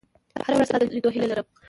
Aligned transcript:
•هره 0.45 0.55
ورځ 0.57 0.67
ستا 0.69 0.77
د 0.79 0.83
لیدو 0.95 1.09
هیله 1.15 1.27
لرم. 1.31 1.47